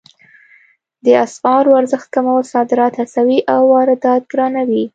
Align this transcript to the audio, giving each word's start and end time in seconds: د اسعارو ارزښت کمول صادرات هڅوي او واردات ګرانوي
د 1.05 1.07
اسعارو 1.25 1.71
ارزښت 1.79 2.07
کمول 2.15 2.43
صادرات 2.53 2.93
هڅوي 3.01 3.39
او 3.53 3.61
واردات 3.73 4.21
ګرانوي 4.31 4.85